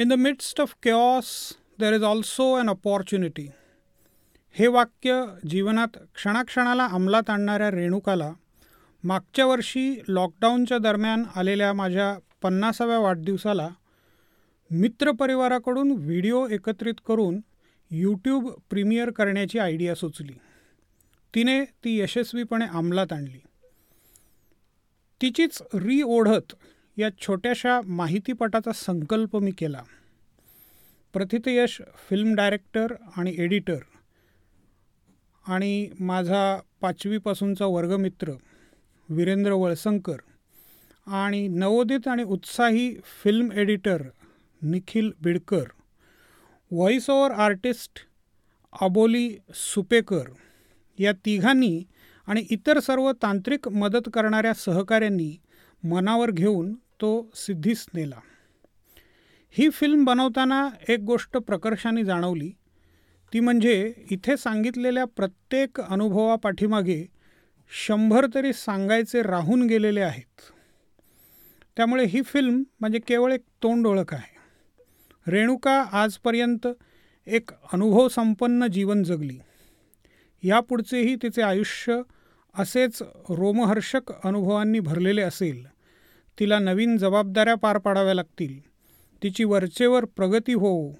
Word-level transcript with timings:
In 0.00 0.08
the 0.08 0.12
midst 0.12 0.60
of 0.60 0.74
chaos 0.82 1.56
there 1.80 1.94
is 1.94 2.02
also 2.02 2.52
an 2.54 2.68
opportunity 2.68 3.48
हे 4.52 4.66
वाक्य 4.66 5.24
जीवनात 5.50 5.98
क्षणाक्षणाला 6.14 6.86
अंमलात 6.86 7.30
आणणाऱ्या 7.30 7.70
रेणुकाला 7.70 8.32
मागच्या 9.04 9.46
वर्षी 9.46 10.00
लॉकडाऊनच्या 10.08 10.78
दरम्यान 10.78 11.24
आलेल्या 11.36 11.72
माझ्या 11.72 12.18
पन्नासाव्या 12.42 12.98
वाढदिवसाला 12.98 13.68
मित्रपरिवाराकडून 14.70 15.90
व्हिडिओ 15.90 16.48
एकत्रित 16.48 16.94
करून 17.06 17.40
यूट्यूब 17.90 18.50
प्रीमियर 18.70 19.10
करण्याची 19.10 19.58
आयडिया 19.58 19.94
सुचली. 19.94 20.34
तिने 21.34 21.64
ती 21.64 22.00
यशस्वीपणे 22.00 22.64
अंमलात 22.64 23.12
आणली. 23.12 23.40
तिचीच 25.22 25.62
री 25.74 26.02
ओढत 26.02 26.54
या 26.98 27.08
छोट्याशा 27.20 27.80
माहितीपटाचा 27.86 28.72
संकल्प 28.74 29.36
मी 29.36 29.50
केला. 29.50 29.82
प्रथितयश 31.14 31.80
फिल्म 32.08 32.34
डायरेक्टर 32.34 32.94
आणि 33.16 33.34
एडिटर 33.38 33.78
आणि 35.44 35.88
माझा 36.00 36.58
पाचवीपासूनचा 36.80 37.66
वर्गमित्र 37.66 38.32
वीरेंद्र 39.08 39.52
वळसंकर 39.52 40.16
आणि 41.06 41.46
नवोदित 41.48 42.08
आणि 42.08 42.22
उत्साही 42.22 42.94
film 43.22 43.52
editor 43.52 44.02
Nikhil 44.62 45.10
Bidkar 45.22 45.64
voice 46.70 47.08
over 47.10 47.30
artist 47.30 48.00
Aboli 48.72 49.28
Supekar 49.54 50.28
या 50.98 51.12
तिघांनी 51.26 51.82
आणि 52.28 52.44
इतर 52.50 52.78
सर्व 52.80 53.10
तांत्रिक 53.12 53.68
मदत 53.68 54.08
करणाऱ्या 54.14 54.54
सहकाऱ्यांनी 54.54 55.36
मनावर 55.82 56.30
घेऊन 56.30 56.74
तो 57.00 57.30
सिद्धीस 57.34 57.86
नेला. 57.94 58.16
ही 59.50 59.70
फिल्म 59.70 60.04
बनवताना 60.04 60.68
एक 60.88 61.00
गोष्ट 61.00 61.36
प्रकर्षाने 61.36 62.04
जाणवली. 62.04 62.50
ती 63.32 63.40
म्हणजे 63.40 63.92
इथे 64.10 64.36
सांगितलेल्या 64.36 65.04
प्रत्येक 65.04 65.80
अनुभवापाठीमागे 65.80 67.08
शंभर 67.86 68.26
तरी 68.34 68.52
सांगायचे 68.52 69.22
राहून 69.22 69.66
गेलेले 69.66 70.00
आहेत. 70.00 70.40
त्यामुळे 71.76 72.04
ही 72.04 72.22
फिल्म 72.22 72.62
म्हणजे 72.80 72.98
केवळ 72.98 73.32
एक 73.32 73.40
तोंड 73.62 73.86
ओळख 73.86 74.14
आहे. 74.14 74.38
रेणुका 75.30 75.84
आजपर्यंत 75.92 76.66
एक 77.26 77.50
अनुभवसंपन्न 77.72 78.66
जीवन 78.66 79.02
जगली. 79.02 79.38
यापुढचेही 80.42 81.16
तिचे 81.16 81.42
आयुष्य 81.42 82.00
असेच 82.54 83.02
रोमहर्षक 83.30 84.12
अनुभवांनी 84.24 84.80
भरलेले 84.80 85.22
असेल. 85.22 85.77
तिला 86.38 86.58
नवीन 86.58 86.96
जबाबदाऱ्या 86.96 87.54
पार 87.54 87.78
पाडाव्या 87.78 88.14
लागतील. 88.14 88.58
तिची 89.22 89.44
वरचेवर 89.44 90.04
प्रगती 90.04 90.52
होऊ 90.54 90.92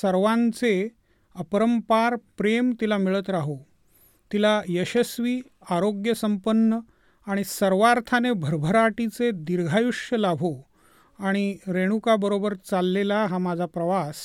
सर्वांचे 0.00 0.88
अपरंपार 1.34 2.14
प्रेम 2.38 2.72
तिला 2.80 2.98
मिळत 2.98 3.30
राहो. 3.30 3.56
तिला 4.32 4.60
यशस्वी 4.68 5.40
आरोग्यसंपन्न 5.70 6.78
आणि 7.26 7.44
सर्वार्थाने 7.44 8.32
भरभराटीचे 8.32 9.30
दीर्घायुष्य 9.34 10.16
लाभो 10.16 10.54
आणि 11.18 11.56
रेणुकाबरोबर 11.68 12.54
चाललेला 12.54 13.26
हा 13.26 13.38
माझा 13.38 13.66
प्रवास 13.66 14.16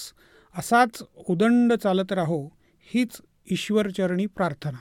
असाच 0.56 1.04
उदंड 1.30 1.74
चालत 1.74 2.12
राहो 2.12 2.50
हीच 2.94 3.22
ईश्वरचरणी 3.52 4.26
प्रार्थना. 4.26 4.78